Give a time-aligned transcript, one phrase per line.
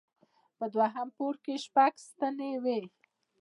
[0.57, 2.81] په دوهم پوړ کې شپږ ستنې وې.